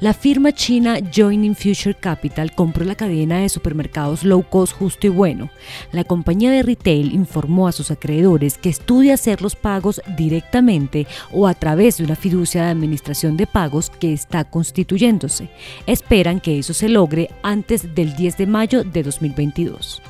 [0.00, 5.10] La firma china Joining Future Capital compró la cadena de supermercados low cost Justo y
[5.10, 5.50] Bueno.
[5.92, 11.46] La compañía de retail informó a sus acreedores que estudia hacer los pagos directamente o
[11.46, 15.50] a través de una fiducia de administración de pagos que está constituyéndose.
[15.86, 20.00] Esperan que eso se logre antes del 10 de mayo de 2022.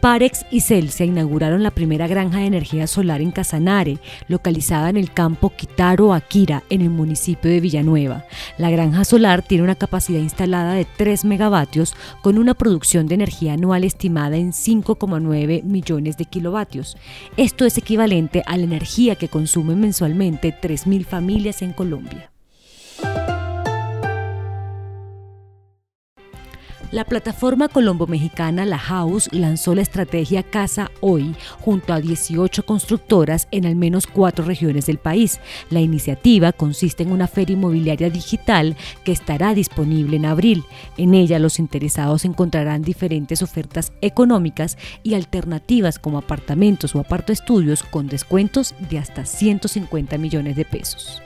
[0.00, 3.98] Parex y Celsia inauguraron la primera granja de energía solar en Casanare,
[4.28, 8.24] localizada en el campo Kitaro Akira, en el municipio de Villanueva.
[8.58, 13.54] La granja solar tiene una capacidad instalada de 3 megavatios con una producción de energía
[13.54, 16.96] anual estimada en 5,9 millones de kilovatios.
[17.36, 22.30] Esto es equivalente a la energía que consumen mensualmente 3.000 familias en Colombia.
[26.90, 33.66] La plataforma colombo-mexicana La House lanzó la estrategia Casa Hoy junto a 18 constructoras en
[33.66, 35.38] al menos cuatro regiones del país.
[35.68, 40.64] La iniciativa consiste en una feria inmobiliaria digital que estará disponible en abril.
[40.96, 48.06] En ella los interesados encontrarán diferentes ofertas económicas y alternativas como apartamentos o estudios con
[48.06, 51.22] descuentos de hasta 150 millones de pesos.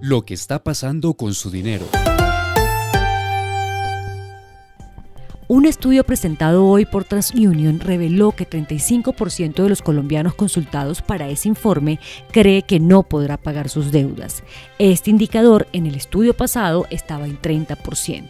[0.00, 1.86] Lo que está pasando con su dinero.
[5.54, 11.46] Un estudio presentado hoy por TransUnion reveló que 35% de los colombianos consultados para ese
[11.46, 12.00] informe
[12.30, 14.44] cree que no podrá pagar sus deudas.
[14.78, 18.24] Este indicador en el estudio pasado estaba en 30%.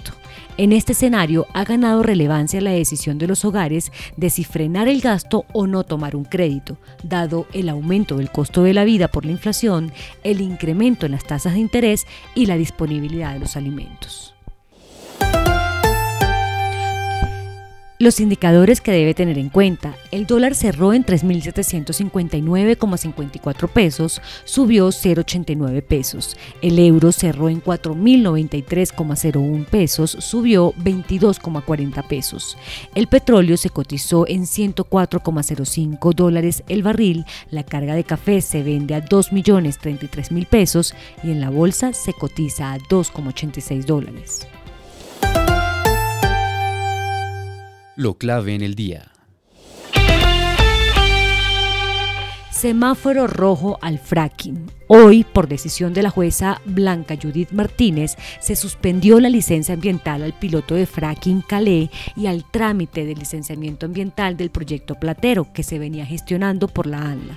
[0.57, 5.01] En este escenario ha ganado relevancia la decisión de los hogares de si frenar el
[5.01, 9.25] gasto o no tomar un crédito, dado el aumento del costo de la vida por
[9.25, 9.93] la inflación,
[10.25, 12.05] el incremento en las tasas de interés
[12.35, 14.32] y la disponibilidad de los alimentos.
[18.03, 19.95] Los indicadores que debe tener en cuenta.
[20.11, 26.37] El dólar cerró en 3.759,54 pesos, subió 0,89 pesos.
[26.63, 32.59] El euro cerró en 4.093,01 pesos, subió 22,40 pesos.
[32.97, 37.25] El petróleo se cotizó en 104,05 dólares el barril.
[37.51, 40.93] La carga de café se vende a 2.033.000 pesos
[41.23, 44.49] y en la bolsa se cotiza a 2,86 dólares.
[47.97, 49.13] Lo clave en el día.
[52.63, 54.71] Semáforo rojo al fracking.
[54.87, 60.33] Hoy, por decisión de la jueza Blanca Judith Martínez, se suspendió la licencia ambiental al
[60.33, 65.81] piloto de fracking Calais y al trámite de licenciamiento ambiental del proyecto Platero que se
[65.81, 67.37] venía gestionando por la ANLA.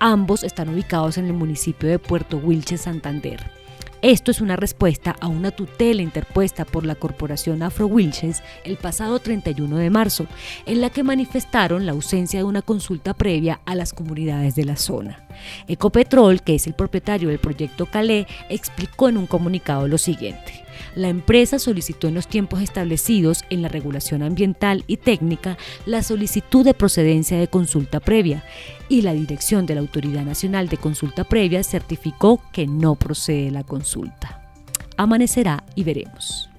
[0.00, 3.63] Ambos están ubicados en el municipio de Puerto Wilches, Santander.
[4.04, 9.18] Esto es una respuesta a una tutela interpuesta por la corporación Afro Wilches el pasado
[9.18, 10.26] 31 de marzo,
[10.66, 14.76] en la que manifestaron la ausencia de una consulta previa a las comunidades de la
[14.76, 15.26] zona.
[15.68, 20.63] Ecopetrol, que es el propietario del proyecto Calais, explicó en un comunicado lo siguiente.
[20.94, 26.64] La empresa solicitó en los tiempos establecidos en la regulación ambiental y técnica la solicitud
[26.64, 28.44] de procedencia de consulta previa
[28.88, 33.64] y la dirección de la Autoridad Nacional de Consulta Previa certificó que no procede la
[33.64, 34.52] consulta.
[34.96, 36.50] Amanecerá y veremos.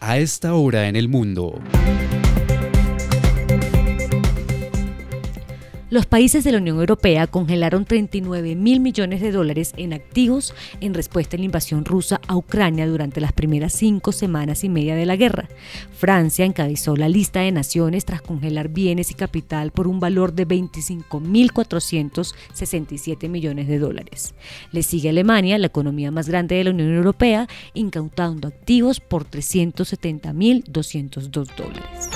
[0.00, 1.58] A esta hora en el mundo.
[5.88, 10.94] Los países de la Unión Europea congelaron 39 mil millones de dólares en activos en
[10.94, 15.06] respuesta a la invasión rusa a Ucrania durante las primeras cinco semanas y media de
[15.06, 15.48] la guerra.
[15.92, 20.48] Francia encabezó la lista de naciones tras congelar bienes y capital por un valor de
[20.48, 24.34] 25.467 millones de dólares.
[24.72, 31.46] Le sigue Alemania, la economía más grande de la Unión Europea, incautando activos por 370.202
[31.56, 32.15] dólares.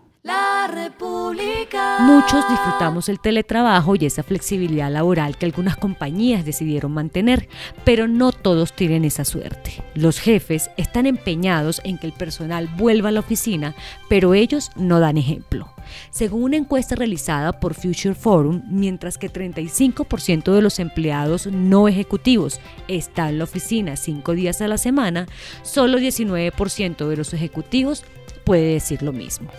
[2.01, 7.47] Muchos disfrutamos el teletrabajo y esa flexibilidad laboral que algunas compañías decidieron mantener,
[7.83, 9.83] pero no todos tienen esa suerte.
[9.93, 13.75] Los jefes están empeñados en que el personal vuelva a la oficina,
[14.09, 15.71] pero ellos no dan ejemplo.
[16.09, 22.59] Según una encuesta realizada por Future Forum, mientras que 35% de los empleados no ejecutivos
[22.87, 25.27] están en la oficina cinco días a la semana,
[25.61, 28.03] solo 19% de los ejecutivos
[28.43, 29.51] puede decir lo mismo.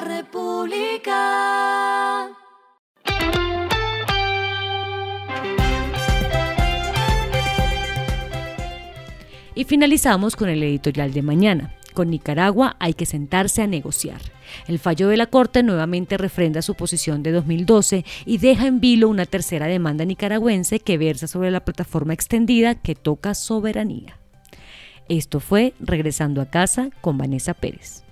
[0.00, 1.20] República.
[9.54, 11.74] Y finalizamos con el editorial de mañana.
[11.92, 14.20] Con Nicaragua hay que sentarse a negociar.
[14.66, 19.08] El fallo de la Corte nuevamente refrenda su posición de 2012 y deja en vilo
[19.08, 24.18] una tercera demanda nicaragüense que versa sobre la plataforma extendida que toca soberanía.
[25.08, 28.04] Esto fue Regresando a casa con Vanessa Pérez.